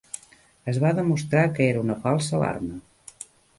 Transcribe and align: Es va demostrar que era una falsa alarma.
Es 0.73 0.79
va 0.83 0.93
demostrar 1.01 1.45
que 1.59 1.69
era 1.75 1.85
una 1.85 1.99
falsa 2.07 2.35
alarma. 2.41 2.83